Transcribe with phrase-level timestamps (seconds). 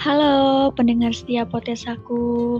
[0.00, 2.56] Halo pendengar setia potes aku.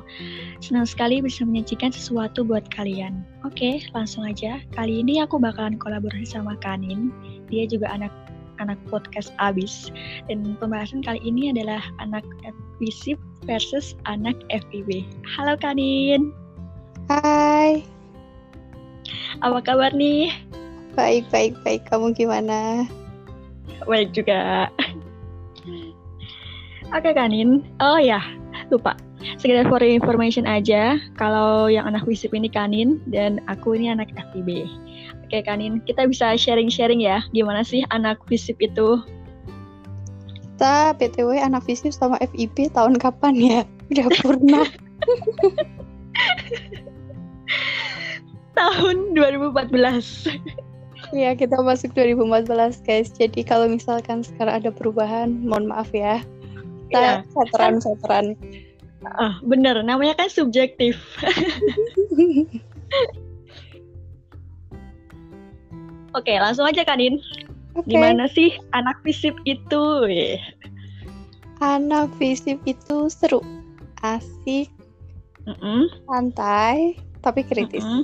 [0.60, 3.24] Senang sekali bisa menyajikan sesuatu buat kalian.
[3.48, 4.60] Oke, langsung aja.
[4.76, 7.08] Kali ini aku bakalan kolaborasi sama Kanin.
[7.48, 8.12] Dia juga anak
[8.60, 9.88] anak podcast Abis.
[10.28, 12.20] Dan pembahasan kali ini adalah anak
[12.76, 13.16] FISIP
[13.48, 15.08] versus anak FIB.
[15.24, 16.36] Halo Kanin.
[17.08, 17.80] Hai.
[19.40, 20.28] Apa kabar nih?
[20.92, 21.88] Baik, baik, baik.
[21.88, 22.84] Kamu gimana?
[23.88, 24.68] Baik juga.
[26.90, 28.18] Oke Kanin, oh ya
[28.70, 28.98] lupa.
[29.36, 34.64] Sekedar for information aja, kalau yang anak WISIP ini Kanin dan aku ini anak FIB.
[35.28, 38.98] Oke Kanin, kita bisa sharing-sharing ya, gimana sih anak WISIP itu?
[40.56, 43.60] Kita PTW anak FISIP sama FIB tahun kapan ya?
[43.92, 44.64] Udah purna.
[48.60, 49.56] tahun 2014.
[51.10, 53.08] Iya, kita masuk 2014 guys.
[53.12, 56.20] Jadi kalau misalkan sekarang ada perubahan, mohon maaf ya
[56.90, 57.16] kita ya.
[57.32, 58.26] veteran veteran
[59.06, 60.98] ah bener namanya kan subjektif
[66.10, 67.22] Oke, langsung aja Kanin.
[67.78, 67.94] Okay.
[67.94, 70.10] Gimana sih anak fisip itu?
[71.62, 73.38] Anak fisip itu seru,
[74.02, 74.66] asik,
[75.46, 75.82] mm -mm.
[76.10, 77.86] santai, tapi kritis.
[77.86, 78.02] Mm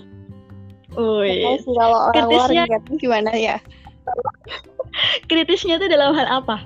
[0.95, 1.59] -mm.
[1.67, 2.65] kalau orang Kritisnya...
[2.71, 3.57] luar gimana ya?
[5.29, 6.63] Kritisnya itu dalam hal apa?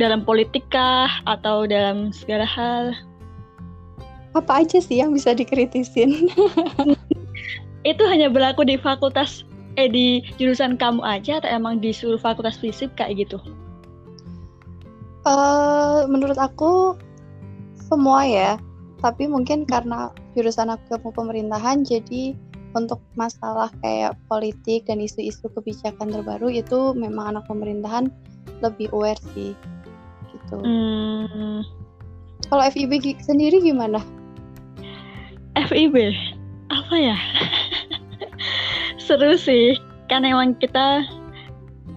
[0.00, 2.96] Dalam politik kah atau dalam segala hal?
[4.32, 6.32] Apa aja sih yang bisa dikritisin?
[7.90, 9.44] itu hanya berlaku di fakultas
[9.78, 13.38] eh di jurusan kamu aja atau emang di seluruh fakultas fisik kayak gitu?
[15.28, 16.96] Uh, menurut aku
[17.76, 18.56] semua ya,
[19.04, 22.32] tapi mungkin karena jurusan aku pemerintahan jadi
[22.74, 28.08] untuk masalah kayak politik dan isu-isu kebijakan terbaru itu memang anak pemerintahan
[28.62, 29.58] lebih aware sih
[30.50, 30.66] gitu.
[30.66, 31.62] Hmm.
[32.50, 34.02] Kalau FIB sendiri gimana?
[35.54, 35.94] FIB
[36.70, 37.18] apa ya?
[39.06, 39.78] Seru sih,
[40.10, 41.06] kan emang kita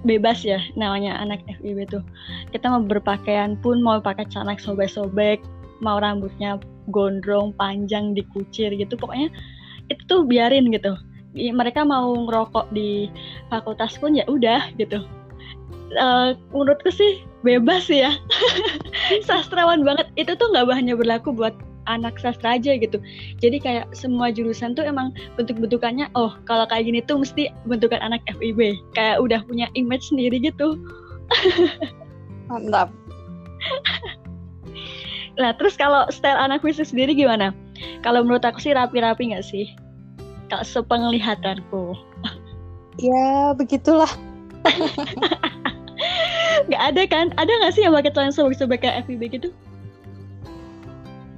[0.05, 2.05] bebas ya namanya anak FIB tuh.
[2.53, 5.41] Kita mau berpakaian pun mau pakai celana sobek-sobek,
[5.81, 6.61] mau rambutnya
[6.93, 8.93] gondrong, panjang, dikucir gitu.
[8.93, 9.33] Pokoknya
[9.89, 10.93] itu tuh biarin gitu.
[11.33, 13.09] Mereka mau ngerokok di
[13.49, 15.01] fakultas pun ya udah gitu.
[15.93, 18.17] Uh, menurutku sih bebas ya.
[19.27, 20.09] Sastrawan banget.
[20.17, 21.53] Itu tuh nggak hanya berlaku buat
[21.87, 22.99] anak sastra aja gitu.
[23.43, 28.23] Jadi kayak semua jurusan tuh emang bentuk-bentukannya oh kalau kayak gini tuh mesti bentukan anak
[28.39, 30.79] FIB kayak udah punya image sendiri gitu.
[32.51, 32.89] Mantap.
[35.33, 37.57] Nah terus kalau style anak fisik sendiri gimana?
[38.05, 39.65] Kalau menurut aku sih rapi-rapi nggak sih?
[40.45, 41.97] Kalau sepenglihatanku.
[43.01, 44.13] Ya begitulah
[46.69, 47.25] nggak ada kan?
[47.35, 49.49] Ada nggak sih yang pakai celana sobek-sobek kayak FVB gitu?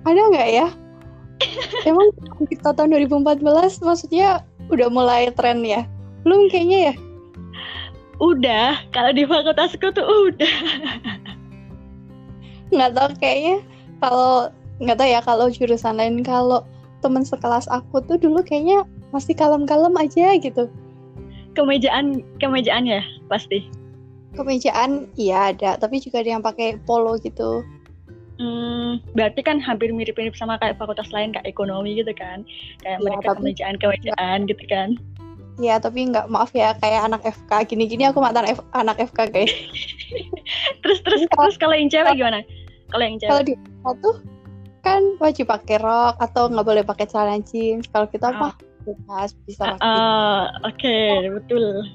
[0.06, 0.68] Ada nggak ya?
[1.90, 2.14] Emang
[2.48, 3.42] kita tahun 2014
[3.84, 5.84] maksudnya udah mulai tren ya?
[6.24, 6.96] Belum kayaknya ya?
[8.22, 8.80] Udah.
[8.96, 10.56] Kalau di fakultasku tuh udah.
[12.74, 13.56] Nggak tahu kayaknya
[14.02, 14.50] kalau
[14.82, 16.68] nggak tahu ya kalau jurusan lain kalau
[17.00, 20.68] temen sekelas aku tuh dulu kayaknya masih kalem-kalem aja gitu.
[21.56, 23.70] Kemejaan kemejaan ya pasti
[24.36, 27.64] Kemejaan iya ada, tapi juga ada yang pakai polo gitu.
[28.36, 32.44] Hmm, berarti kan hampir mirip-mirip sama kayak fakultas lain kayak ekonomi gitu kan.
[32.84, 35.00] Kayak ya, mereka kemejaan-kemejaan gitu kan.
[35.56, 39.56] Iya, tapi nggak maaf ya kayak anak FK gini-gini aku mantan F, anak FK guys.
[40.84, 42.44] terus terus ya, terus kalau yang cewek gimana?
[42.92, 43.32] Kalau yang cewek?
[43.32, 43.54] Kalau di
[44.04, 44.16] tuh
[44.84, 47.88] kan wajib pakai rok atau nggak boleh pakai celana jeans.
[47.88, 48.52] Kalau kita apa?
[48.52, 48.54] Oh.
[48.86, 49.80] Bebas bisa.
[49.82, 51.88] Uh, Oke, okay, betul.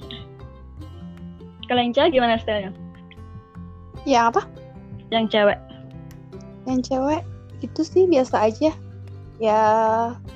[1.71, 2.75] Kalau yang cewek gimana stylenya?
[4.03, 4.43] Yang apa?
[5.15, 5.59] Yang cewek.
[6.67, 7.23] Yang cewek
[7.63, 8.75] itu sih biasa aja.
[9.39, 9.63] Ya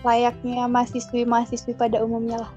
[0.06, 2.52] layaknya mahasiswi-mahasiswi pada umumnya lah.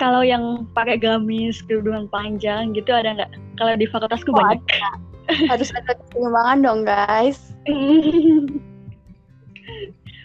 [0.00, 3.36] Kalau yang pakai gamis, kerudungan panjang gitu ada nggak?
[3.60, 4.64] Kalau di fakultasku oh, banyak.
[4.64, 4.88] Ada.
[5.52, 7.52] Harus ada keseimbangan dong guys.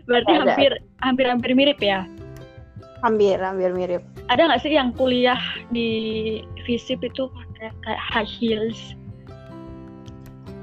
[0.07, 0.71] Berarti ada, hampir
[1.03, 2.07] hampir hampir mirip ya?
[3.03, 4.01] Hampir hampir mirip.
[4.31, 5.39] Ada nggak sih yang kuliah
[5.75, 5.87] di
[6.63, 8.95] visip itu pakai kayak high heels?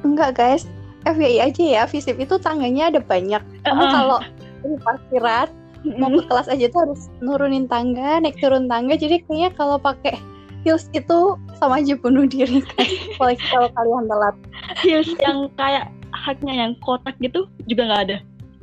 [0.01, 0.65] Enggak guys.
[1.09, 3.41] FYI aja ya visip itu tangganya ada banyak.
[3.65, 3.93] Kamu uh.
[3.93, 4.19] kalau
[4.61, 5.49] di parkiran
[5.85, 5.97] mm-hmm.
[6.01, 8.97] mau ke kelas aja tuh harus nurunin tangga naik turun tangga.
[8.97, 10.17] Jadi kayaknya kalau pakai
[10.65, 12.61] heels itu sama aja bunuh diri.
[13.21, 14.37] Kan kalau kalian telat.
[14.81, 18.19] Heels yang kayak haknya yang kotak gitu juga nggak ada?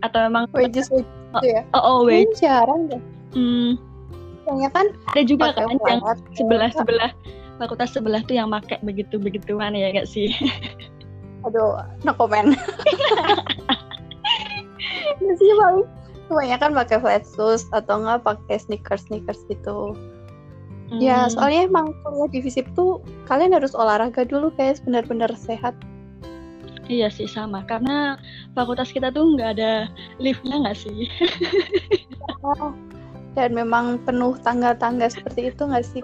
[0.05, 1.61] Atau memang wedges wedges oh, ya?
[1.73, 3.01] Oh, oh wedges jarang deh
[3.37, 3.71] hmm.
[4.47, 6.01] Biasanya kan ada juga kan yang
[6.33, 7.11] sebelah sebelah
[7.59, 10.31] fakultas sebelah tuh yang pakai begitu begituan ya gak sih?
[11.45, 12.55] Aduh no comment.
[15.37, 15.85] Sih paling
[16.31, 19.93] kebanyakan pakai flat shoes atau enggak pakai sneakers sneakers gitu.
[20.87, 21.03] Hmm.
[21.03, 25.75] ya soalnya emang kuliah di FISIP tuh kalian harus olahraga dulu guys benar-benar sehat.
[26.87, 27.67] Iya sih sama.
[27.67, 28.15] Karena
[28.55, 29.91] fakultas kita tuh nggak ada
[30.23, 31.11] liftnya nggak sih?
[33.37, 36.01] Dan memang penuh tangga-tangga seperti itu nggak sih?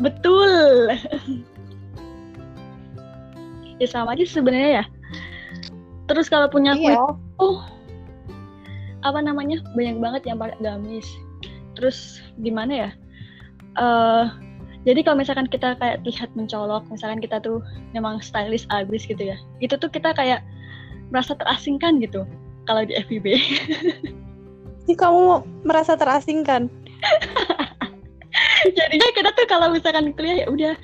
[0.00, 0.96] Betul.
[3.78, 4.84] ya sama aja sebenarnya ya.
[6.08, 6.96] Terus kalau punya iya.
[7.38, 7.60] oh
[9.04, 11.04] apa namanya banyak banget yang pakai gamis.
[11.76, 12.90] Terus gimana ya?
[13.76, 14.32] Uh,
[14.88, 17.60] jadi kalau misalkan kita kayak lihat mencolok misalkan kita tuh
[17.92, 20.40] memang stylish abis gitu ya itu tuh kita kayak
[21.12, 22.24] merasa terasingkan gitu
[22.64, 23.36] kalau di FIB
[24.88, 26.72] Ini kamu merasa terasingkan?
[28.78, 30.74] Jadinya kita tuh kalau misalkan kuliah ya udah.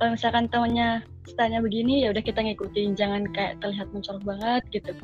[0.00, 2.96] Kalau misalkan temannya stylenya begini ya udah kita ngikutin.
[2.96, 4.96] Jangan kayak terlihat mencolok banget gitu.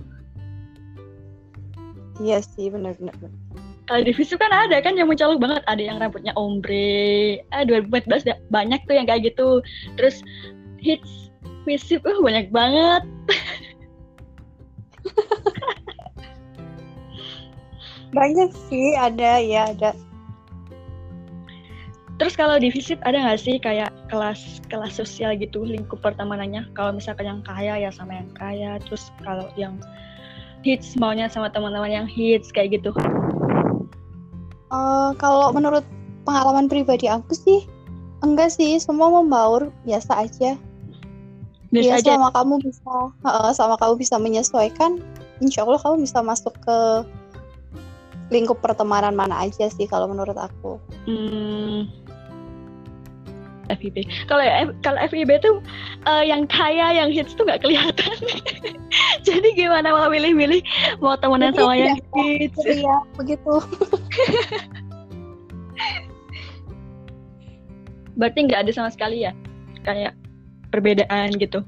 [2.17, 3.13] Iya sih benar-benar
[3.87, 5.63] kalau di Visu kan ada kan yang mencolok banget.
[5.71, 7.39] Ada yang rambutnya ombre.
[7.55, 9.63] Ah 2014 banyak tuh yang kayak gitu.
[9.95, 10.27] Terus
[10.83, 11.31] hits
[11.63, 13.03] Visu uh banyak banget
[18.17, 19.93] banyak sih ada ya ada
[22.17, 26.65] Terus kalau di FISIP ada nggak sih kayak kelas kelas sosial gitu lingkup pertemanannya?
[26.73, 29.77] Kalau misalkan yang kaya ya sama yang kaya, terus kalau yang
[30.65, 32.97] hits maunya sama teman-teman yang hits kayak gitu.
[34.73, 35.85] Uh, kalau menurut
[36.25, 37.69] pengalaman pribadi aku sih
[38.25, 40.57] enggak sih semua membaur biasa aja.
[41.69, 42.11] Biasa ya aja.
[42.17, 42.93] sama kamu bisa
[43.29, 45.05] uh, sama kamu bisa menyesuaikan,
[45.45, 46.77] insya Allah kamu bisa masuk ke
[48.31, 50.79] lingkup pertemanan mana aja sih kalau menurut aku.
[51.07, 51.87] Hmm.
[53.67, 54.07] FIB.
[54.31, 54.47] Kalau
[54.87, 55.59] kalau FIB tuh
[56.07, 58.15] uh, yang kaya, yang hits tuh nggak kelihatan.
[59.27, 60.63] Jadi gimana mau milih-milih
[61.03, 62.63] mau temenan sama yang hits?
[62.63, 63.59] Iya, begitu.
[68.17, 69.35] Berarti nggak ada sama sekali ya
[69.83, 70.15] kayak
[70.71, 71.67] perbedaan gitu.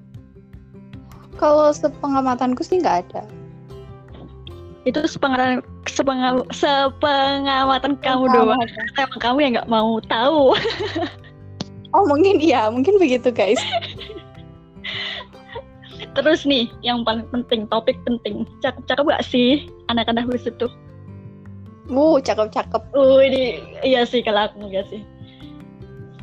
[1.39, 3.23] Kalau sepengamatanku sih nggak ada.
[4.87, 8.63] Itu sepengamatan sepengam, sepengamatan kamu doang.
[8.97, 10.55] Emang kamu yang nggak mau tahu.
[11.97, 13.61] oh mungkin iya, mungkin begitu guys.
[16.19, 18.43] Terus nih, yang paling penting, topik penting.
[18.59, 20.67] Cakep-cakep gak sih anak-anak wis itu?
[21.89, 22.83] Uh, cakep-cakep.
[22.93, 25.01] Uh, ini iya sih kalau aku enggak sih.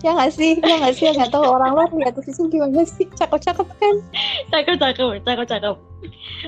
[0.03, 3.67] Ya nggak sih, ya nggak sih, nggak tahu orang luar lihat sih gimana sih, cakep-cakep
[3.79, 3.95] kan?
[4.51, 5.75] Cakep-cakep, cakep-cakep.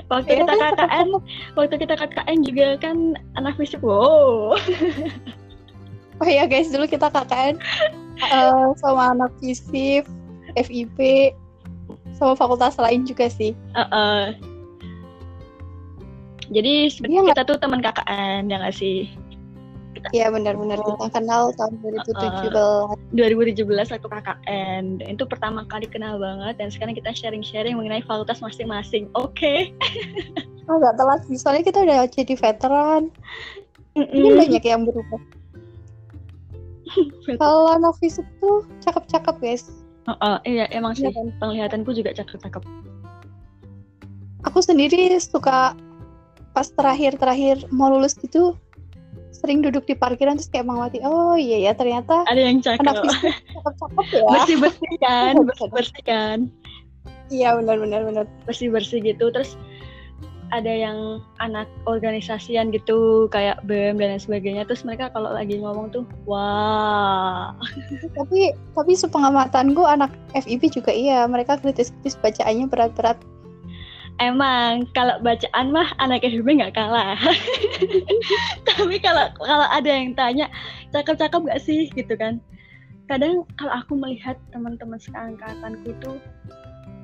[0.06, 1.08] Waktu ya, kita kan, KKN,
[1.56, 2.96] waktu kita KKN juga kan
[3.34, 4.54] anak fisik, wow.
[6.18, 7.62] Oh iya guys, dulu kita KKN
[8.26, 10.02] uh, sama anak fisip,
[10.58, 11.30] FIP,
[12.18, 13.54] sama fakultas lain juga sih.
[13.78, 14.22] Uh, uh.
[16.50, 19.06] Jadi sebenarnya kita tuh teman KKN ya nggak sih?
[20.14, 22.54] Iya benar-benar kita kenal tahun 2017.
[22.54, 25.02] Uh, 2017 aku KKN.
[25.02, 29.10] Dan itu pertama kali kenal banget dan sekarang kita sharing-sharing mengenai fakultas masing-masing.
[29.18, 29.34] Oke.
[29.34, 29.58] Okay.
[30.70, 31.20] oh, nggak telat.
[31.34, 33.02] Soalnya kita udah jadi veteran.
[33.96, 34.16] Mm -mm.
[34.16, 35.20] Ini banyak yang berubah.
[37.40, 39.68] Kalau novice tuh cakep-cakep guys.
[40.08, 42.64] Oh, oh iya emang sih ya, penglihatanku juga cakep-cakep.
[44.48, 45.76] Aku sendiri suka
[46.56, 48.56] pas terakhir-terakhir mau lulus gitu
[49.38, 52.82] sering duduk di parkiran terus kayak mati oh iya ya ternyata ada yang cakep.
[52.82, 54.22] anak cakep-cakep ya.
[54.26, 56.38] Bersih bersih kan bersih bersih kan.
[57.30, 58.24] Iya benar benar benar.
[58.44, 59.30] Bersih bersih gitu.
[59.30, 59.54] Terus
[60.48, 64.62] ada yang anak organisasian gitu kayak BEM dan lain sebagainya.
[64.64, 67.54] Terus mereka kalau lagi ngomong tuh wah.
[68.18, 71.28] Tapi tapi sepengamatan gue anak FIP juga iya.
[71.28, 73.20] Mereka kritis-kritis bacaannya berat-berat
[74.18, 77.18] emang kalau bacaan mah anak FIP nggak kalah.
[78.68, 80.50] Tapi kalau kalau ada yang tanya
[80.90, 81.90] cakep-cakep gak sih?
[81.94, 82.42] gitu kan.
[83.08, 86.12] Kadang kalau aku melihat teman-teman seangkatanku itu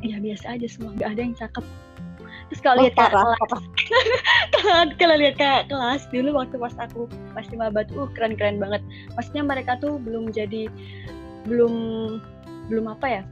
[0.04, 1.64] ya biasa aja semua gak ada yang cakep.
[2.52, 3.40] Terus kalau lihat kakak kelas
[4.52, 8.60] kalau kalau lihat kakak kelas dulu waktu pas aku masih maba tuh uh, keren keren
[8.60, 8.82] banget.
[9.16, 10.68] Maksudnya mereka tuh belum jadi
[11.48, 11.74] belum
[12.68, 13.22] belum apa ya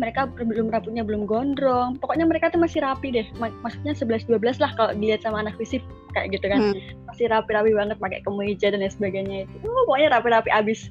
[0.00, 2.00] mereka belum rambutnya belum gondrong.
[2.00, 3.28] Pokoknya mereka tuh masih rapi deh.
[3.36, 5.84] Maksudnya 11 12 lah kalau dilihat sama anak fisik
[6.16, 6.72] kayak gitu kan.
[6.72, 6.80] Hmm.
[7.06, 9.56] masih rapi-rapi banget pakai kemeja dan lain sebagainya itu.
[9.68, 10.88] Oh, pokoknya rapi-rapi abis.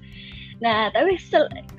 [0.61, 1.17] Nah tapi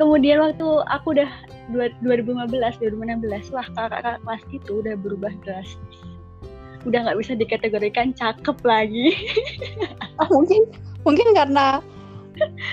[0.00, 1.30] kemudian waktu aku udah
[1.70, 5.99] 2015 2016 wah kakak-kakak kelas itu udah berubah drastis.
[6.88, 9.12] Udah nggak bisa dikategorikan cakep lagi.
[10.18, 10.66] Oh, mungkin
[11.04, 11.84] mungkin karena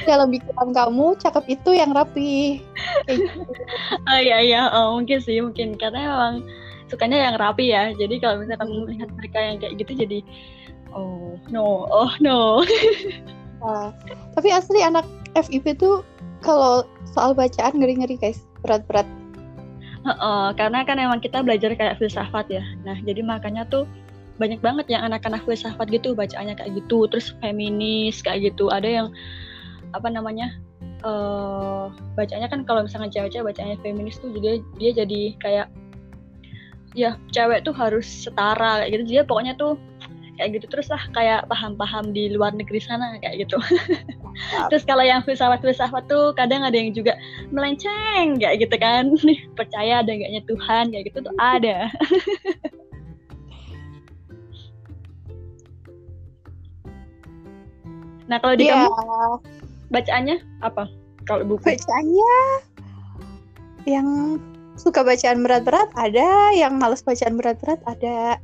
[0.09, 2.63] dalam pikiran kamu cakep itu yang rapi.
[3.07, 3.29] Gitu.
[4.09, 4.61] oh iya iya.
[4.71, 5.75] Oh, mungkin sih mungkin.
[5.75, 6.35] Karena emang
[6.87, 7.91] sukanya yang rapi ya.
[7.95, 8.83] Jadi kalau misalkan Hmm.
[8.87, 10.19] melihat mereka yang kayak gitu jadi
[10.95, 11.87] oh no.
[11.91, 12.39] Oh no.
[13.57, 13.89] Nah,
[14.37, 15.01] tapi asli anak
[15.33, 16.05] FIP tuh
[16.45, 19.09] kalau soal bacaan ngeri-ngeri guys, berat-berat.
[20.05, 22.63] Heeh, karena kan emang kita belajar kayak filsafat ya.
[22.85, 23.89] Nah jadi makanya tuh
[24.37, 27.09] banyak banget yang anak-anak filsafat gitu bacaannya kayak gitu.
[27.09, 28.69] Terus feminis kayak gitu.
[28.69, 29.07] Ada yang
[29.97, 30.53] apa namanya
[31.05, 31.85] eh
[32.17, 35.67] bacanya kan kalau misalnya cewek-cewek bacanya feminis tuh juga dia jadi kayak
[36.97, 39.03] ya cewek tuh harus setara kayak gitu.
[39.17, 39.77] Dia pokoknya tuh
[40.37, 43.57] kayak gitu terus lah kayak paham-paham di luar negeri sana kayak gitu.
[44.69, 47.17] Terus kalau yang filsafat-filsafat tuh kadang ada yang juga
[47.53, 49.13] melenceng kayak gitu kan.
[49.57, 51.89] Percaya ada enggaknya Tuhan kayak gitu tuh ada.
[58.27, 58.91] Nah kalau di Iya, kamu
[59.91, 60.87] bacaannya apa
[61.27, 62.35] kalau buku bacaannya
[63.87, 64.07] yang
[64.77, 68.37] suka bacaan berat-berat ada, yang males bacaan berat-berat ada.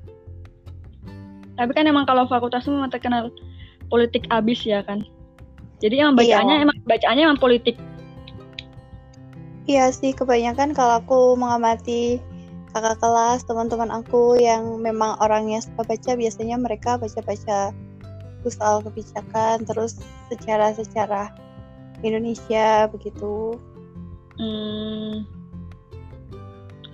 [1.54, 3.30] tapi kan emang kalau fakultas memang terkenal
[3.94, 5.06] politik abis ya kan
[5.78, 6.64] jadi emang bacaannya Iya.
[6.66, 7.78] emang bacaannya emang politik
[9.64, 12.20] Iya sih, kebanyakan kalau aku mengamati
[12.76, 17.72] kakak kelas, teman-teman aku yang memang orangnya suka baca, biasanya mereka baca-baca
[18.50, 20.00] soal kebijakan, terus
[20.32, 21.32] secara-secara
[22.04, 23.56] Indonesia begitu.
[24.40, 25.24] hmm,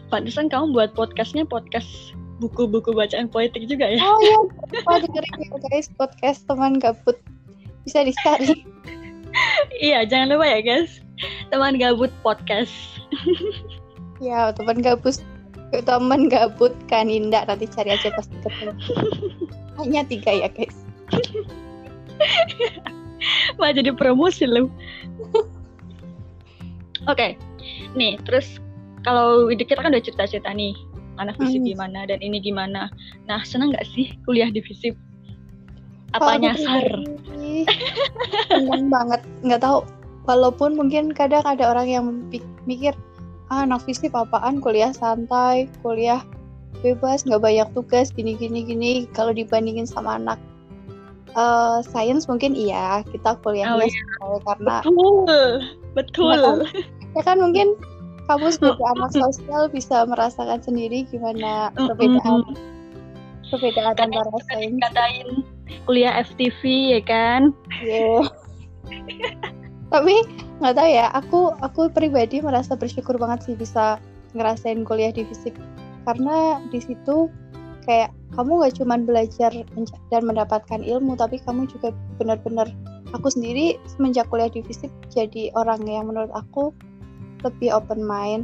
[0.10, 4.02] Pantesan kamu buat podcastnya podcast buku-buku bacaan politik juga ya?
[4.02, 4.38] Oh iya,
[4.74, 5.88] lupa dengerin ya guys.
[5.94, 7.20] Podcast teman gabut.
[7.86, 8.66] Bisa dicari.
[9.86, 10.98] iya jangan lupa ya guys.
[11.54, 12.74] Teman gabut podcast.
[14.20, 15.24] Ya teman gabus
[15.88, 18.76] teman gabut Kaninda nanti cari aja pasti ketemu.
[19.80, 20.76] Hanya tiga ya guys.
[23.60, 24.72] Wah jadi promosi lu.
[27.08, 27.36] Oke,
[27.96, 28.60] nih terus
[29.08, 30.76] kalau kita kan udah cerita-cerita nih
[31.20, 31.70] anak fisip Hmm.
[31.76, 32.88] gimana dan ini gimana.
[33.28, 34.96] Nah seneng nggak sih kuliah di fisip?
[36.16, 37.06] Apa nyasar?
[38.50, 39.86] Seneng banget, nggak tahu.
[40.26, 42.94] Walaupun mungkin kadang ada orang yang mik- mikir,
[43.50, 46.22] ah anak fisip apaan kuliah santai, kuliah
[46.86, 48.92] bebas, nggak banyak tugas, gini gini gini.
[49.14, 50.38] Kalau dibandingin sama anak
[51.40, 54.38] eh sains mungkin iya, kita kuliahnya Oh, iya.
[54.44, 55.64] karena Betul,
[55.96, 56.32] betul.
[56.36, 56.58] Ya kan?
[57.16, 57.68] ya kan mungkin
[58.30, 62.46] kamu sebagai anak sosial bisa merasakan sendiri gimana perbedaan
[63.50, 64.78] perbedaan Kadang antara sains
[65.90, 66.62] kuliah FTV
[66.98, 67.56] ya kan?
[67.82, 68.30] Iya.
[69.90, 70.16] Tapi
[70.62, 73.98] nggak tahu ya, aku aku pribadi merasa bersyukur banget sih bisa
[74.38, 75.58] ngerasain kuliah di fisip
[76.06, 77.30] karena di situ
[77.84, 79.52] kayak kamu nggak cuma belajar
[80.12, 82.70] dan mendapatkan ilmu, tapi kamu juga benar-benar
[83.12, 86.70] aku sendiri semenjak kuliah di fisip jadi orang yang menurut aku
[87.42, 88.44] lebih open mind,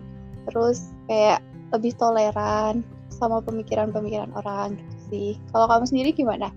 [0.49, 1.43] terus kayak
[1.75, 5.31] lebih toleran sama pemikiran-pemikiran orang gitu sih.
[5.51, 6.49] Kalau kamu sendiri gimana?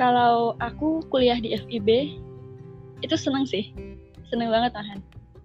[0.00, 1.88] Kalau aku kuliah di FIB
[3.04, 3.70] itu seneng sih,
[4.32, 5.00] seneng banget Nahan.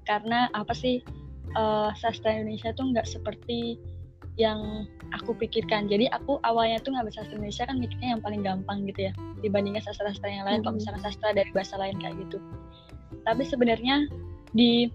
[0.08, 1.04] Karena apa sih
[1.52, 3.76] eh, sastra Indonesia tuh nggak seperti
[4.40, 5.88] yang aku pikirkan.
[5.88, 9.84] Jadi aku awalnya tuh nggak sastra Indonesia kan mikirnya yang paling gampang gitu ya dibandingkan
[9.84, 10.60] sastra-sastra yang lain.
[10.66, 10.80] Kalau Mhm.
[10.84, 12.38] misalnya sastra dari bahasa lain kayak gitu.
[13.24, 14.08] Tapi sebenarnya
[14.56, 14.92] di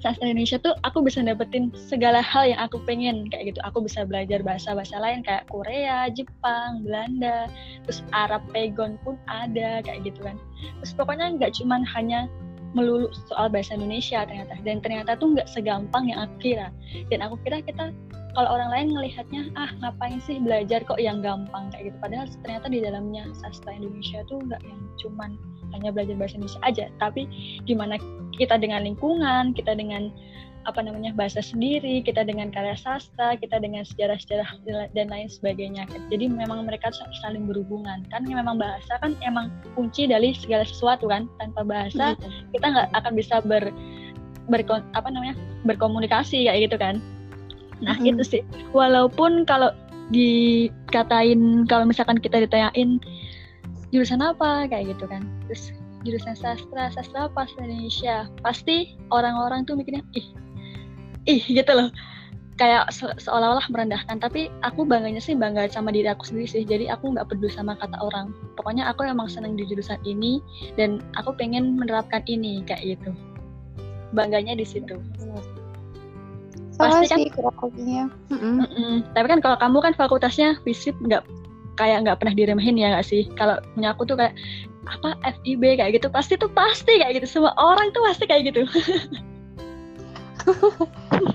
[0.00, 3.60] sastra Indonesia tuh aku bisa dapetin segala hal yang aku pengen kayak gitu.
[3.64, 7.48] Aku bisa belajar bahasa-bahasa lain kayak Korea, Jepang, Belanda,
[7.88, 10.36] terus Arab Pegon pun ada kayak gitu kan.
[10.84, 12.28] Terus pokoknya nggak cuman hanya
[12.76, 16.68] melulu soal bahasa Indonesia ternyata dan ternyata tuh nggak segampang yang aku kira
[17.08, 17.88] dan aku kira kita
[18.36, 21.72] kalau orang lain ngelihatnya ah ngapain sih belajar kok yang gampang?
[21.72, 21.96] kayak gitu.
[22.04, 25.30] Padahal ternyata di dalamnya sastra Indonesia tuh nggak yang cuman
[25.72, 27.26] hanya belajar bahasa Indonesia aja tapi
[27.66, 27.98] gimana
[28.36, 30.12] kita dengan lingkungan kita dengan
[30.66, 35.86] apa namanya bahasa sendiri kita dengan karya sastra kita dengan sejarah-sejarah dan lain sebagainya.
[36.10, 36.90] Jadi memang mereka
[37.22, 38.02] saling berhubungan.
[38.10, 41.30] Kan memang bahasa kan emang kunci dari segala sesuatu kan.
[41.38, 42.18] Tanpa bahasa
[42.50, 43.70] kita nggak akan bisa ber,
[44.50, 46.98] berkon apa namanya berkomunikasi kayak gitu kan
[47.84, 48.16] nah Mhm.
[48.16, 48.42] itu sih.
[48.72, 49.72] Walaupun kalau
[50.14, 53.02] dikatain kalau misalkan kita ditanyain
[53.90, 54.70] jurusan apa?
[54.70, 55.26] kayak gitu kan.
[55.48, 55.74] Terus
[56.06, 58.16] jurusan sastra sastra apa sastra Indonesia?
[58.40, 60.26] Pasti orang-orang tuh mikirnya ih
[61.26, 61.90] ih gitu loh.
[62.56, 64.16] Kayak se- seolah-olah merendahkan.
[64.16, 66.62] Tapi aku bangganya sih bangga sama diri aku sendiri sih.
[66.64, 68.32] Jadi aku nggak peduli sama kata orang.
[68.56, 70.40] Pokoknya aku emang seneng di jurusan ini
[70.80, 73.12] dan aku pengen menerapkan ini kayak gitu.
[74.16, 74.96] Bangganya di situ
[76.76, 77.72] Sama Pasti kan- kurang.
[78.28, 78.94] Mm-mm.
[79.16, 81.24] tapi kan kalau kamu kan fakultasnya fisip nggak
[81.76, 83.24] kayak nggak pernah diremehin ya nggak sih?
[83.36, 84.36] Kalau punya aku tuh kayak
[84.86, 86.12] apa FIB kayak gitu.
[86.12, 87.40] Pasti tuh pasti kayak gitu.
[87.40, 88.62] Semua orang tuh pasti kayak gitu.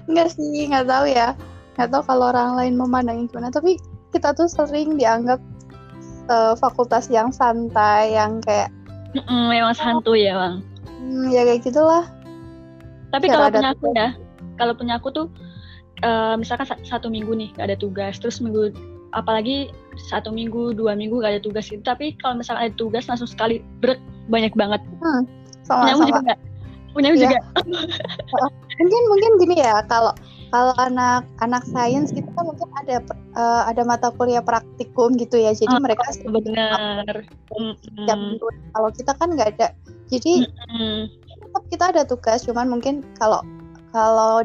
[0.07, 1.33] Enggak sih, nggak tahu ya.
[1.79, 3.49] atau kalau orang lain memandangnya gimana.
[3.49, 3.81] Tapi
[4.13, 5.41] kita tuh sering dianggap
[6.29, 8.69] uh, fakultas yang santai yang kayak
[9.11, 10.55] Mm, memang santuy ya bang.
[10.87, 12.07] Hmm, ya kayak gitulah.
[13.11, 14.07] Tapi kalau punya aku ya
[14.61, 15.27] kalau punya aku tuh
[16.05, 18.21] eh, misalkan sa- satu minggu nih gak ada tugas.
[18.21, 18.69] Terus minggu
[19.11, 19.73] apalagi
[20.07, 21.81] satu minggu dua minggu gak ada tugas gitu.
[21.81, 23.97] Tapi kalau misalkan ada tugas langsung sekali brek
[24.29, 24.81] banyak banget.
[25.01, 25.25] Punya
[25.65, 26.21] sama-sama juga.
[26.21, 26.39] Nggak
[26.91, 27.19] punya Iya.
[27.23, 27.39] juga.
[28.81, 30.11] Mungkin mungkin gini ya kalau
[30.51, 32.99] kalau anak anak sains gitu kan mungkin ada
[33.37, 35.55] eh, ada mata kuliah praktikum gitu ya.
[35.55, 37.15] Jadi Oh, mereka benar.
[37.51, 38.47] setiap minggu.
[38.75, 39.67] kalau kita kan nggak ada.
[40.11, 41.07] Jadi Mm,
[41.39, 43.43] tetap kita ada tugas cuman mungkin kalau
[43.91, 44.43] kalau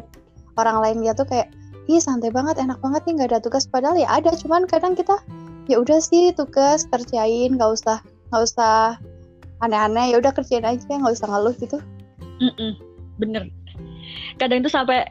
[0.58, 1.48] orang lain dia tuh kayak
[1.86, 3.64] ih santai banget enak banget nih nggak ada tugas.
[3.66, 5.16] Padahal ya ada cuman kadang kita
[5.70, 7.98] ya udah sih tugas kerjain nggak usah
[8.30, 8.98] nggak usah
[9.62, 11.78] aneh-aneh ya udah kerjain aja nggak usah ngeluh gitu.
[12.42, 12.76] Mm-mm,
[13.22, 13.48] bener.
[14.36, 15.06] Kadang itu sampai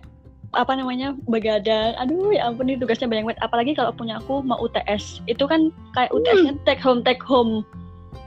[0.56, 3.42] apa namanya begadang aduh ya ampun ini tugasnya banyak banget.
[3.44, 7.64] Apalagi kalau punya aku mau UTS itu kan kayak UTS-nya take home take home.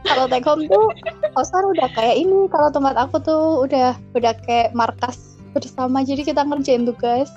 [0.08, 0.88] Kalau take home tuh
[1.40, 6.04] Oscar udah kayak ini kalau tempat aku tuh udah udah kayak markas bersama.
[6.04, 7.28] Jadi kita ngerjain tugas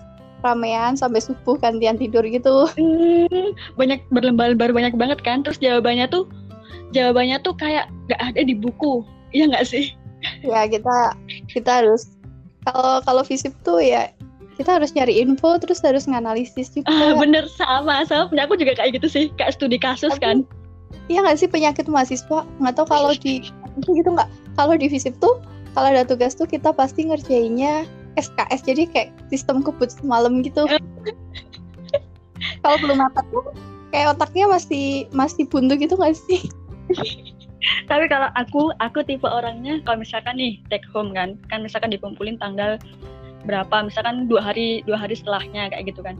[0.41, 2.65] ramean sampai subuh gantian tidur gitu.
[2.73, 5.45] Hmm, banyak berlembar-lembar banyak banget kan?
[5.45, 6.25] Terus jawabannya tuh
[6.91, 9.05] jawabannya tuh kayak gak ada di buku.
[9.31, 9.93] Iya nggak sih?
[10.43, 11.15] Ya kita
[11.49, 12.17] kita harus
[12.67, 14.11] kalau kalau visip tuh ya
[14.59, 16.91] kita harus nyari info terus harus nganalisis juga.
[16.91, 17.47] Ah, bener.
[17.49, 18.29] Sama sama.
[18.29, 19.25] Punya aku juga kayak gitu sih.
[19.39, 20.37] Kayak studi kasus Tapi- kan.
[21.07, 22.43] Iya nggak sih penyakit mahasiswa?
[22.59, 23.45] Nggak tahu kalau di
[23.79, 24.29] itu gitu nggak?
[24.59, 25.39] Kalau di visip tuh
[25.71, 27.87] kalau ada tugas tuh kita pasti ngerjainnya
[28.19, 30.67] SKS jadi kayak sistem kebut semalam gitu.
[32.61, 33.45] Kalau belum makan tuh
[33.93, 36.41] kayak otaknya masih masih buntu gitu nggak sih?
[37.85, 42.41] Tapi kalau aku aku tipe orangnya kalau misalkan nih take home kan kan misalkan dikumpulin
[42.41, 42.81] tanggal
[43.45, 46.17] berapa misalkan dua hari dua hari setelahnya kayak gitu kan.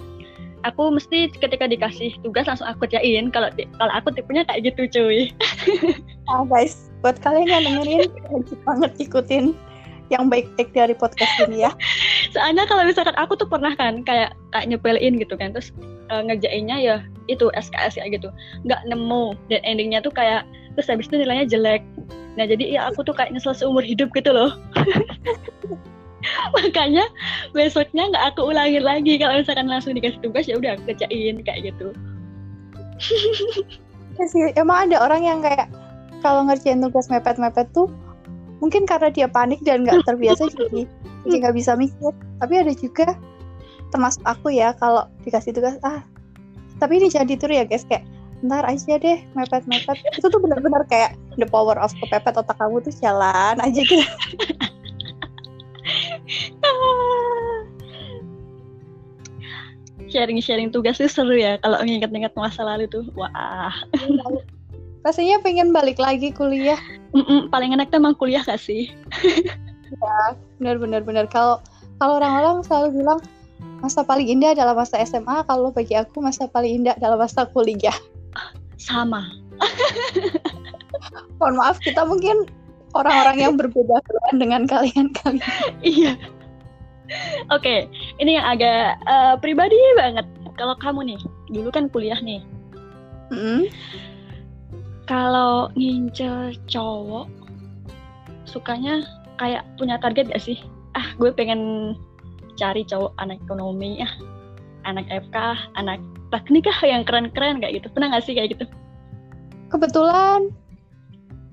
[0.61, 3.33] Aku mesti ketika dikasih tugas langsung aku kerjain.
[3.33, 3.49] Kalau
[3.81, 5.33] kalau aku tipenya kayak gitu cuy.
[6.29, 9.45] Nah, guys buat kalian yang dengerin wajib banget ikutin
[10.11, 11.71] yang baik-baik dari podcast ini ya.
[12.35, 15.71] Soalnya kalau misalkan aku tuh pernah kan kayak kayak nyepelin gitu kan terus
[16.11, 16.95] eh, ngerjainnya ya
[17.31, 18.29] itu SKS kayak gitu.
[18.67, 20.43] Nggak nemu dan endingnya tuh kayak
[20.75, 21.81] terus habis itu nilainya jelek.
[22.35, 24.59] Nah jadi ya aku tuh kayak nyesel seumur hidup gitu loh.
[26.55, 27.07] Makanya
[27.55, 29.17] besoknya nggak aku ulangin lagi.
[29.17, 31.95] Kalau misalkan langsung dikasih tugas ya udah aku kerjain kayak gitu.
[34.19, 35.71] Ya sih, emang ada orang yang kayak
[36.21, 37.89] kalau ngerjain tugas mepet-mepet tuh
[38.61, 40.85] mungkin karena dia panik dan nggak terbiasa jadi
[41.25, 42.13] jadi nggak bisa mikir.
[42.39, 43.17] Tapi ada juga
[43.91, 45.99] termasuk aku ya kalau dikasih tugas ah
[46.79, 48.07] tapi ini jangan ditiru ya guys kayak
[48.41, 52.89] ntar aja deh mepet-mepet itu tuh benar-benar kayak the power of kepepet otak kamu tuh
[52.97, 54.01] jalan aja gitu.
[60.11, 63.69] sharing-sharing tugas tuh seru ya kalau nginget-nginget masa lalu tuh wah
[65.01, 66.77] Rasanya pengen balik lagi kuliah.
[67.11, 68.87] Mm-mm, paling enak tuh emang kuliah gak sih
[70.59, 71.25] Benar-benar benar.
[71.27, 71.59] Kalau
[71.99, 73.19] kalau orang-orang selalu bilang
[73.81, 77.95] masa paling indah adalah masa SMA, kalau bagi aku masa paling indah adalah masa kuliah.
[78.81, 79.21] sama
[81.37, 82.49] Mohon maaf, kita mungkin
[82.97, 84.01] orang-orang yang berbeda
[84.33, 85.53] dengan kalian-kalian.
[85.85, 86.17] Iya.
[87.53, 87.85] Oke,
[88.17, 90.25] ini yang agak eh, pribadi banget.
[90.57, 91.19] Kalau kamu nih,
[91.53, 92.41] dulu kan kuliah nih.
[93.29, 93.69] Mm.
[95.09, 97.27] Kalau ngincer cowok,
[98.45, 99.01] sukanya
[99.41, 100.61] kayak punya target gak sih?
[100.93, 101.93] Ah, gue pengen
[102.59, 104.13] cari cowok anak ekonomi, ah,
[104.85, 105.37] anak FK,
[105.79, 105.97] anak
[106.31, 107.87] teknik ah yang keren-keren kayak gitu.
[107.91, 108.65] Pernah gak sih kayak gitu?
[109.71, 110.51] Kebetulan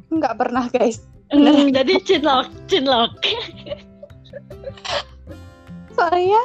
[0.08, 1.04] nggak pernah guys.
[1.28, 3.12] Hmm, jadi cinlok, cinlok.
[5.92, 6.40] Soalnya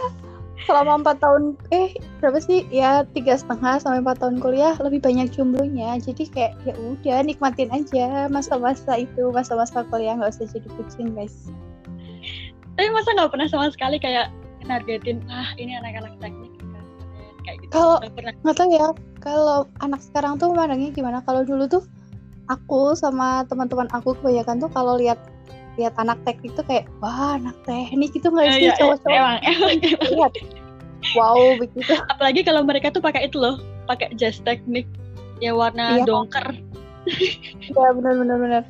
[0.65, 2.67] selama empat tahun, eh berapa sih?
[2.71, 5.99] Ya tiga setengah sampai empat tahun kuliah lebih banyak jomblonya.
[5.99, 11.51] Jadi kayak ya udah nikmatin aja masa-masa itu, masa-masa kuliah nggak usah jadi bucin guys.
[12.79, 14.31] Tapi masa nggak pernah sama sekali kayak
[14.63, 16.53] nargetin, ah ini anak-anak teknik
[17.43, 17.71] kayak gitu.
[17.75, 18.01] Kalau-
[18.43, 18.87] nggak tahu ya
[19.19, 21.83] kalau anak sekarang tuh mandangnya gimana kalau dulu tuh
[22.51, 25.19] aku sama teman-teman aku kebanyakan tuh kalau lihat
[25.75, 29.37] lihat anak teknik tuh kayak wah anak teknik itu nggak Eh, sih iya, cowok-cowok emang,
[29.41, 30.09] emang, emang.
[30.13, 30.33] lihat
[31.17, 33.57] wow begitu apalagi kalau mereka tuh pakai itu loh
[33.89, 34.85] pakai jas teknik
[35.41, 36.05] ya warna Iya.
[36.05, 36.47] dongker
[37.73, 38.63] ya benar benar benar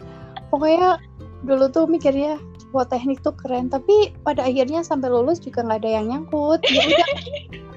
[0.49, 0.97] pokoknya
[1.43, 2.39] dulu tuh mikirnya
[2.71, 6.81] wah teknik tuh keren tapi pada akhirnya sampai lulus juga nggak ada yang nyangkut ya
[6.81, 7.09] udah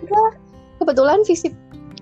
[0.07, 0.29] udah.
[0.81, 1.53] kebetulan fisip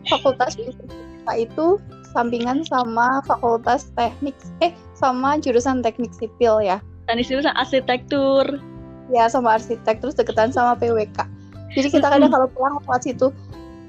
[0.07, 1.81] fakultas kita itu
[2.15, 8.61] sampingan sama fakultas teknik eh sama jurusan teknik sipil ya dan di situ arsitektur
[9.13, 11.19] ya sama arsitek terus deketan sama PWK
[11.75, 13.29] jadi kita kadang kalau pulang lewat situ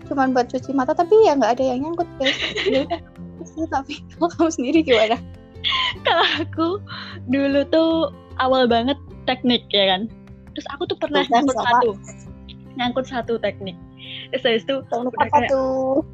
[0.05, 2.37] cuman buat cuci mata tapi ya nggak ada yang nyangkut guys
[3.55, 5.17] Ya tapi kalau kamu sendiri gimana
[6.05, 6.67] Kalau aku
[7.33, 8.93] dulu tuh awal banget
[9.25, 10.05] teknik ya kan.
[10.53, 11.65] Terus aku tuh pernah Tuh kan, nyangkut sama.
[11.65, 11.89] satu.
[12.77, 13.73] Nyangkut satu teknik.
[14.29, 16.05] Terus habis itu teknik apa kayak, tuh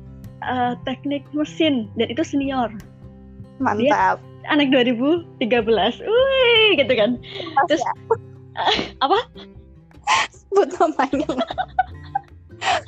[0.47, 2.71] eh, teknik mesin dan itu senior.
[3.61, 4.17] mantap
[4.49, 5.37] Anak 2013.
[6.01, 7.19] Wih, gitu kan.
[7.53, 7.93] Mas Terus ya.
[9.05, 9.19] apa?
[10.51, 11.27] sebut namanya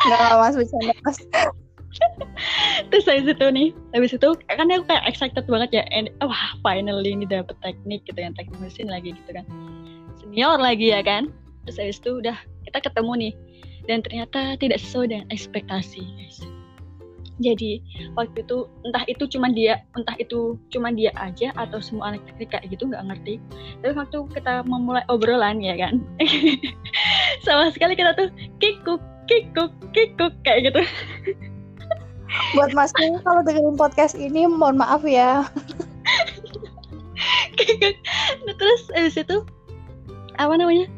[0.03, 1.19] nggak mas bercanda mas
[2.89, 5.83] Terus habis itu nih, habis itu kan aku kayak excited banget ya.
[5.93, 9.45] And, wah, finally ini dapet teknik gitu kan, teknik mesin lagi gitu kan.
[10.17, 11.29] Senior lagi ya kan.
[11.69, 12.33] Terus habis itu udah
[12.65, 13.33] kita ketemu nih.
[13.85, 16.41] Dan ternyata tidak sesuai dengan ekspektasi, guys.
[17.43, 17.83] Jadi
[18.15, 22.55] waktu itu entah itu cuma dia, entah itu cuma dia aja atau semua anak teknik
[22.55, 23.43] kayak gitu nggak ngerti.
[23.83, 25.99] Tapi waktu kita memulai obrolan ya kan,
[27.45, 28.31] sama sekali kita tuh
[28.63, 30.81] kikuk, kikuk, kikuk kayak gitu.
[32.57, 35.43] buat masnya kalau dengerin podcast ini mohon maaf ya.
[38.43, 39.37] Nah, terus habis itu
[40.35, 40.89] apa namanya?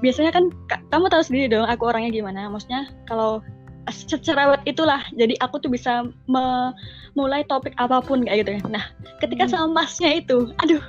[0.00, 2.48] Biasanya kan ka- kamu tahu sendiri dong aku orangnya gimana.
[2.48, 3.44] Maksudnya kalau
[3.90, 5.02] secerewet itulah.
[5.14, 8.84] Jadi aku tuh bisa memulai topik apa pun kayak gitu kan nah
[9.18, 9.52] ketika Hmm.
[9.52, 10.80] sama masnya itu aduh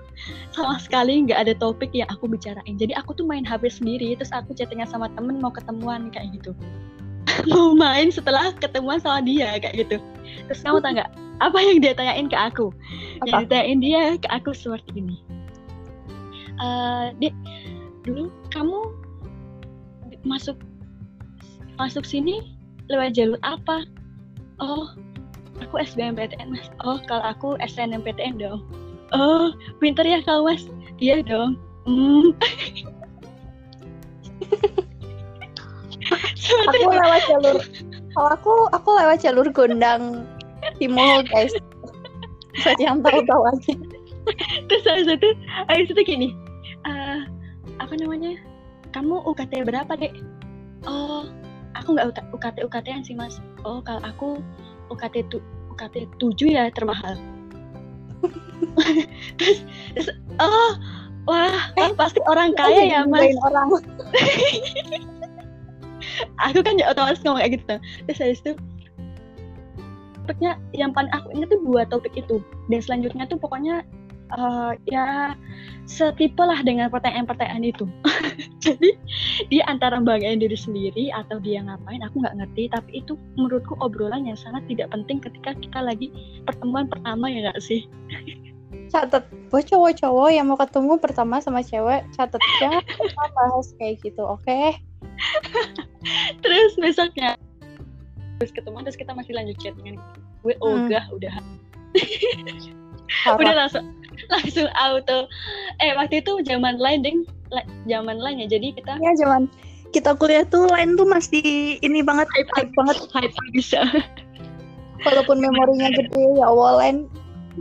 [0.54, 2.78] sama sekali nggak ada topik yang aku bicarain.
[2.78, 6.54] Jadi aku tuh main HP sendiri terus aku chattingan sama temen mau ketemuan kayak gitu.
[7.54, 9.98] Mau main setelah ketemuan sama dia kayak gitu.
[10.50, 11.12] Terus kamu tahu nggak
[11.46, 12.70] apa yang dia tanyain ke aku?
[13.26, 13.42] Yang Apa?
[13.46, 15.18] ditanyain dia ke aku seperti ini.
[16.62, 17.34] Eh, Dek,
[18.06, 18.78] dulu kamu
[20.22, 20.58] masuk
[21.82, 22.51] masuk sini
[22.92, 23.88] lewat jalur apa?
[24.60, 24.92] Oh,
[25.64, 26.68] aku SBMPTN mas.
[26.84, 28.62] Oh, kalau aku SNMPTN dong.
[29.16, 30.68] Oh, pinter ya kau mas?
[31.00, 31.58] Iya dong.
[31.88, 32.36] Hmm.
[36.36, 37.58] Seperti aku lewat jalur
[38.16, 40.28] kalau aku aku lewat jalur gondang
[40.78, 41.56] timur guys
[42.62, 43.74] buat yang tahu-tahu aja
[44.68, 45.30] terus habis itu
[45.72, 46.28] habis itu gini
[46.86, 47.20] eh,
[47.80, 48.36] apa namanya
[48.92, 50.14] kamu UKT berapa dek
[50.86, 51.26] oh
[51.82, 53.42] aku nggak UKT UKT UKT-an sih mas.
[53.66, 54.40] Oh kalau aku
[54.94, 55.42] UKT tu,
[55.74, 57.18] UKT 7 ya termahal.
[59.42, 59.66] Terus,
[59.98, 60.72] terus oh
[61.26, 63.34] wah kan pasti orang kaya ya mas.
[63.42, 63.74] orang.
[66.50, 68.54] Aku kan ya otomatis ngomong kayak gitu terus habis itu
[70.32, 72.40] topiknya yang paling aku ingat tuh dua topik itu.
[72.72, 73.84] Dan selanjutnya tuh pokoknya
[74.38, 75.36] eh, ya
[75.90, 77.86] setipe lah dengan pertanyaan-pertanyaan itu.
[78.66, 78.96] Jadi
[79.52, 82.72] dia antara banggain diri sendiri atau dia ngapain aku nggak ngerti.
[82.72, 86.08] Tapi itu menurutku obrolan yang sangat tidak penting ketika kita lagi
[86.48, 87.86] pertemuan pertama ya nggak sih?
[88.92, 89.28] Catet.
[89.52, 92.40] Buat cowok-cowok yang mau ketemu pertama sama cewek catet.
[92.62, 94.62] Jangan kita bahas kayak gitu oke?
[96.44, 97.36] Terus besoknya
[98.42, 100.02] terus ketemu terus kita masih lanjut chattingan
[100.42, 100.90] gue Hmm.
[100.90, 101.30] ogah udah.
[101.38, 102.81] Parah.
[103.28, 103.86] Udah langsung
[104.32, 105.28] langsung auto.
[105.84, 107.20] Eh waktu itu zaman lain ding.
[107.88, 109.52] Zaman lain ya jadi kita ya zaman
[109.92, 112.98] kita kuliah tuh lain tuh masih ini banget hype hype banget.
[113.12, 113.84] Hype bisa.
[115.04, 116.98] Walaupun memorinya gede ya Allah lain.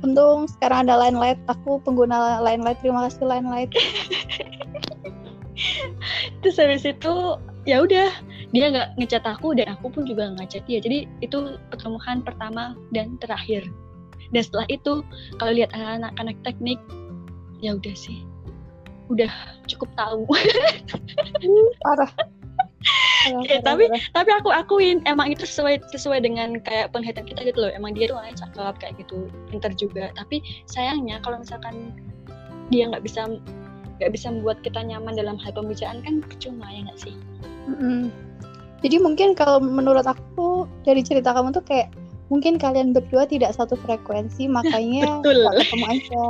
[0.06, 1.40] Untung sekarang ada line light.
[1.50, 2.78] Aku pengguna line light.
[2.78, 3.72] Terima kasih line light.
[6.40, 7.14] Terus habis itu
[7.66, 8.14] ya udah.
[8.54, 10.78] Dia nggak ngechat aku dan aku pun juga nggak chat dia.
[10.78, 13.66] Jadi itu pertemuan pertama dan terakhir
[14.30, 15.02] dan setelah itu
[15.38, 16.78] kalau lihat anak-anak teknik
[17.60, 18.22] ya udah sih.
[19.10, 19.30] Udah
[19.66, 20.22] cukup tahu.
[21.84, 22.10] Parah.
[22.10, 22.12] Parah,
[23.44, 23.84] Ya, tapi
[24.16, 27.70] tapi aku akuin emang itu sesuai sesuai dengan kayak penglihatan kita gitu loh.
[27.76, 29.28] Emang dia tuh orangnya cakep kayak gitu.
[29.52, 30.08] Pinter juga.
[30.16, 31.92] Tapi sayangnya kalau misalkan
[32.72, 33.28] dia nggak bisa
[34.00, 37.14] nggak bisa membuat kita nyaman dalam hal pembicaraan kan percuma ya nggak sih?
[37.68, 38.08] Mm-mm.
[38.80, 41.92] Jadi mungkin kalau menurut aku dari cerita kamu tuh kayak
[42.30, 45.46] mungkin kalian berdua tidak satu frekuensi makanya Betul.
[45.60, 46.24] ketemu aja.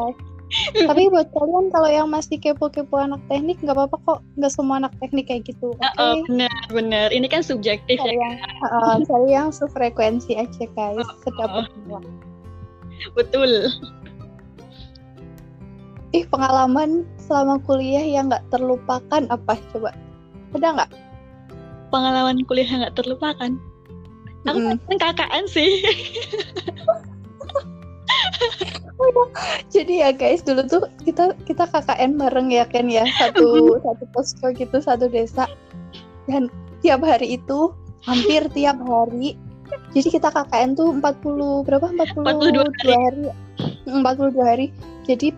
[0.90, 4.90] Tapi buat kalian kalau yang masih kepo-kepo anak teknik nggak apa-apa kok, nggak semua anak
[4.98, 5.78] teknik kayak gitu.
[5.78, 5.94] Oke.
[6.02, 8.34] oh, bener bener ini kan subjektif Cari ya yang,
[8.66, 12.02] uh, cari yang sefrekuensi aja guys, sedapat semua.
[13.14, 13.70] betul
[16.10, 19.94] Ih pengalaman selama kuliah yang nggak terlupakan apa coba?
[20.58, 20.90] Ada nggak?
[21.90, 23.58] pengalaman kuliah nggak terlupakan
[24.46, 25.70] aku kan KKN sih.
[29.74, 33.04] Jadi ya guys dulu tuh kita kita KKN bareng ya kan ya.
[33.16, 35.48] Satu satu posko gitu satu desa.
[36.28, 36.52] Dan
[36.84, 37.72] tiap hari itu
[38.04, 39.36] hampir tiap hari.
[39.90, 41.86] Jadi kita KKN tuh 40 berapa?
[41.90, 43.24] 42, 42 hari.
[43.86, 44.66] 42 hari.
[45.06, 45.34] Jadi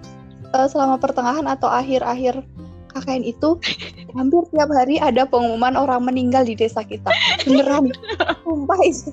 [0.52, 2.44] eh, selama pertengahan atau akhir-akhir
[2.92, 3.56] KKN itu
[4.14, 7.10] hampir tiap hari ada pengumuman orang meninggal di desa kita.
[7.48, 7.92] Beneran.
[8.44, 9.12] Sumpah itu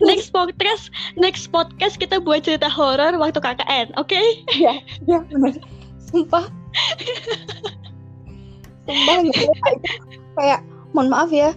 [0.00, 0.88] next podcast
[1.20, 4.08] next podcast kita buat cerita horor waktu KKN oke?
[4.08, 4.26] Okay?
[4.56, 5.56] ya ya benar
[6.00, 6.48] sumpah.
[8.88, 9.46] Sumpah gitu.
[10.40, 10.60] Kayak
[10.96, 11.52] mohon maaf ya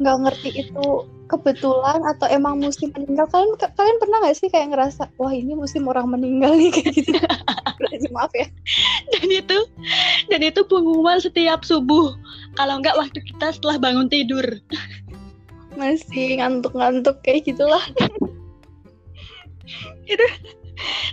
[0.00, 0.86] nggak ngerti itu
[1.30, 5.86] kebetulan atau emang musim meninggal kalian kalian pernah nggak sih kayak ngerasa wah ini musim
[5.86, 7.14] orang meninggal nih kayak gitu.
[8.10, 8.50] Maaf ya.
[9.14, 9.58] Dan itu
[10.26, 12.18] dan itu pengumuman setiap subuh.
[12.58, 14.42] Kalau nggak waktu kita setelah bangun tidur.
[15.78, 17.82] Masih ngantuk-ngantuk kayak gitulah.
[20.10, 20.26] Itu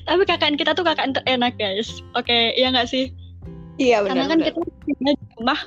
[0.07, 2.01] tapi kakak kita tuh kakak terenak guys.
[2.17, 3.13] Oke ya nggak sih?
[3.77, 4.53] Iya benar karena kan benar.
[4.89, 5.59] kita di rumah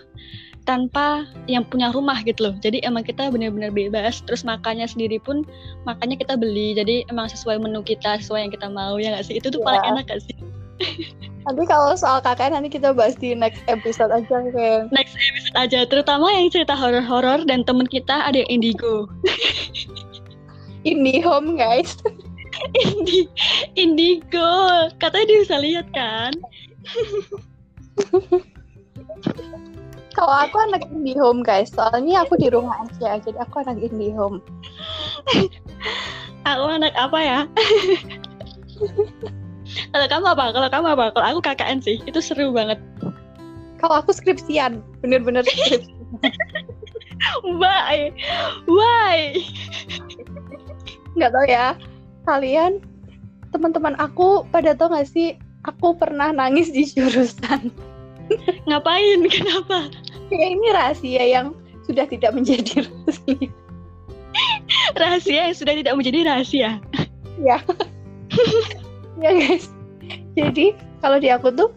[0.71, 2.55] tanpa yang punya rumah gitu loh.
[2.63, 4.23] Jadi emang kita benar-benar bebas.
[4.23, 5.43] Terus makannya sendiri pun
[5.83, 6.79] makannya kita beli.
[6.79, 9.35] Jadi emang sesuai menu kita, sesuai yang kita mau ya nggak sih?
[9.43, 9.67] Itu tuh ya.
[9.67, 10.37] paling enak gak sih?
[11.41, 14.93] Nanti kalau soal kakak nanti kita bahas di next episode aja kayak.
[14.93, 19.09] Next episode aja, terutama yang cerita horor-horor dan temen kita ada yang indigo.
[20.89, 21.97] Indie home guys.
[22.85, 23.25] Indi
[23.73, 24.53] indigo,
[25.01, 26.33] katanya dia bisa lihat kan?
[30.21, 34.13] Kalau aku anak indie home guys, soalnya aku di rumah aja, jadi aku anak indie
[34.13, 34.45] home.
[36.51, 37.41] aku anak apa ya?
[39.97, 40.45] Kalau kamu apa?
[40.53, 41.05] Kalau kamu apa?
[41.17, 42.77] Kalau aku KKN sih, itu seru banget.
[43.81, 45.89] Kalau aku skripsian, bener-bener skripsian.
[47.57, 48.13] Why?
[48.69, 49.41] Why?
[51.17, 51.81] Nggak tahu ya.
[52.29, 52.85] Kalian,
[53.57, 57.73] teman-teman aku pada tau gak sih, aku pernah nangis di jurusan.
[58.69, 59.21] Ngapain?
[59.35, 59.91] Kenapa?
[60.31, 61.47] Ya ini rahasia yang
[61.87, 63.49] sudah tidak menjadi rahasia.
[64.95, 66.71] rahasia yang sudah tidak menjadi rahasia.
[67.43, 67.59] Ya.
[69.19, 69.67] ya guys.
[70.39, 71.75] Jadi kalau di aku tuh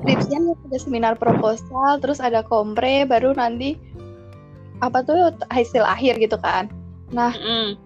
[0.00, 3.76] skripsinya ada seminar proposal, terus ada kompre, baru nanti
[4.80, 6.72] apa tuh hasil akhir gitu kan.
[7.12, 7.76] Nah, mm.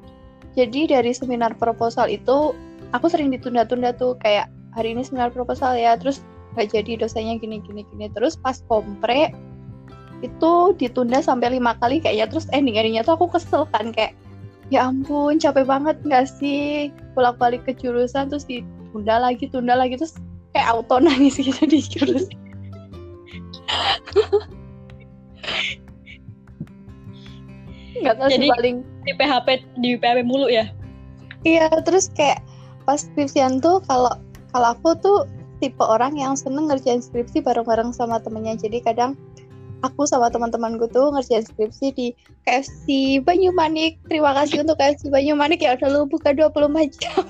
[0.54, 2.54] jadi dari seminar proposal itu
[2.94, 4.46] aku sering ditunda-tunda tuh kayak
[4.78, 6.22] hari ini seminar proposal ya, terus
[6.56, 9.28] nggak jadi dosanya gini gini gini terus pas kompre
[10.24, 12.28] itu ditunda sampai lima kali kayaknya.
[12.28, 14.16] Terus ending endingnya tuh aku kesel kan kayak
[14.72, 16.88] ya ampun capek banget nggak sih?
[17.12, 20.16] Bolak balik ke jurusan terus ditunda lagi tunda lagi terus
[20.56, 22.32] kayak auto nangis gitu di jurusan.
[27.96, 28.76] Nggak tahu Jadi, sih paling
[29.08, 29.48] di PHP
[29.80, 30.68] di PHP mulu ya?
[31.46, 32.42] Iya terus kayak
[32.84, 34.12] pas skripsian tuh kalau
[34.52, 35.18] kalau aku tuh
[35.60, 38.60] tipe orang yang seneng ngerjain skripsi bareng-bareng sama temennya.
[38.60, 39.16] Jadi kadang
[39.84, 42.06] aku sama teman-temanku tuh ngerjain skripsi di
[42.48, 44.00] KFC Banyumanik.
[44.08, 47.24] Terima kasih untuk KFC Banyumanik ya udah lu buka 24 jam.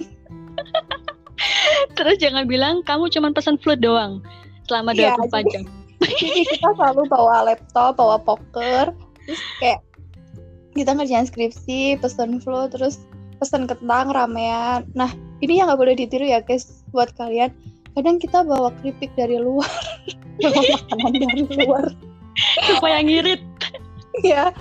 [1.97, 4.23] Terus jangan bilang kamu cuma pesan flu doang
[4.67, 5.63] selama ya, 24 jadi, jam.
[6.03, 8.93] jadi kita selalu bawa laptop bawa poker
[9.27, 9.81] terus kayak
[10.77, 13.01] kita ngerjain skripsi pesen flu terus
[13.41, 14.85] pesen kentang ramean.
[14.93, 17.53] Nah ini yang nggak boleh ditiru ya guys buat kalian.
[17.97, 19.69] Kadang kita bawa keripik dari luar
[20.45, 21.87] bawa makanan dari luar
[22.65, 23.43] supaya ngirit.
[24.25, 24.53] Ya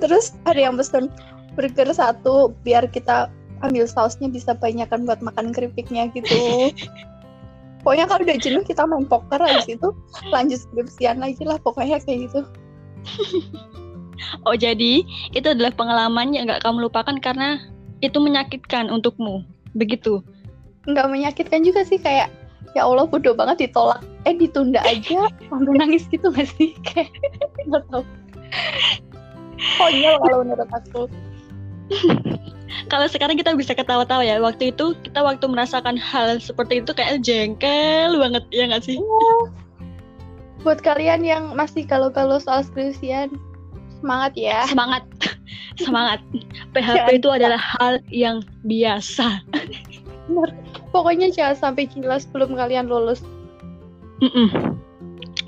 [0.00, 1.12] terus ada yang pesen
[1.52, 3.28] burger satu biar kita
[3.60, 6.72] ambil sausnya bisa banyakkan buat makan keripiknya gitu.
[7.82, 9.90] Pokoknya kalau udah jenuh kita main poker habis itu
[10.30, 12.40] lanjut skripsian lagi lah pokoknya kayak gitu.
[14.46, 15.02] Oh jadi
[15.34, 17.58] itu adalah pengalaman yang gak kamu lupakan karena
[18.00, 19.42] itu menyakitkan untukmu.
[19.74, 20.22] Begitu.
[20.86, 22.30] Nggak menyakitkan juga sih kayak
[22.72, 24.00] ya Allah bodoh banget ditolak.
[24.24, 25.28] Eh ditunda aja.
[25.48, 26.76] Sampai nangis gitu gak sih?
[26.86, 27.12] Kayak
[27.68, 28.02] nggak tahu.
[29.78, 31.02] Konyol kalau menurut aku.
[32.88, 34.40] Kalau sekarang kita bisa ketawa-tawa ya.
[34.40, 38.96] Waktu itu kita waktu merasakan hal seperti itu kayak jengkel banget ya nggak sih?
[38.96, 39.36] Ya.
[40.62, 43.34] buat kalian yang masih kalau-kalau soal skripsian
[44.00, 44.64] semangat ya.
[44.70, 45.04] Semangat.
[45.76, 46.20] Semangat.
[46.72, 49.42] PHP itu adalah hal yang biasa.
[50.92, 53.24] Pokoknya jangan sampai gila sebelum kalian lulus.
[54.20, 54.76] Mm-mm.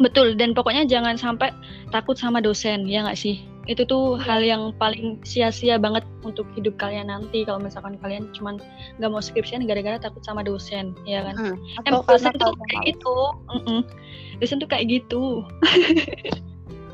[0.00, 1.52] Betul, dan pokoknya jangan sampai
[1.92, 3.44] takut sama dosen, ya nggak sih?
[3.68, 8.59] Itu tuh hal yang paling sia-sia banget untuk hidup kalian nanti kalau misalkan kalian cuman
[8.98, 11.37] nggak mau skripsian gara-gara takut sama dosen, ya kan?
[11.37, 13.16] Mm, atau em, dosen tuh kayak gitu,
[13.54, 13.80] Mm-mm.
[14.40, 15.44] dosen tuh kayak gitu.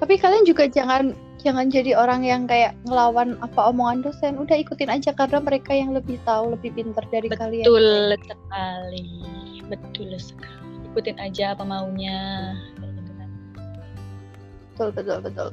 [0.03, 4.37] Tapi kalian juga jangan jangan jadi orang yang kayak ngelawan apa omongan dosen.
[4.37, 7.64] Udah ikutin aja karena mereka yang lebih tahu lebih pintar dari betul kalian.
[7.66, 7.88] Betul
[8.24, 9.05] sekali.
[9.68, 10.76] Betul sekali.
[10.92, 12.55] Ikutin aja apa maunya.
[14.74, 15.50] Betul betul betul.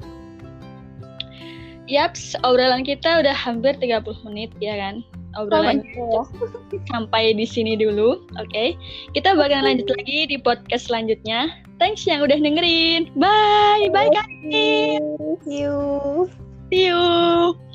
[1.88, 5.04] Yaps, obrolan kita udah hampir 30 menit ya kan.
[5.38, 5.86] Obrolan
[6.90, 8.26] sampai di sini dulu.
[8.42, 8.70] Oke, okay.
[9.14, 11.54] kita bakal lanjut lagi di podcast selanjutnya.
[11.78, 13.14] Thanks yang udah dengerin.
[13.14, 15.00] Bye, bye guys.
[16.74, 17.68] See you.